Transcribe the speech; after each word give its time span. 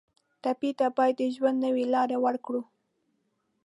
ټپي 0.41 0.71
ته 0.79 0.87
باید 0.97 1.15
د 1.19 1.23
ژوند 1.35 1.57
نوې 1.65 1.85
لاره 1.93 2.17
ورکړو. 2.25 2.61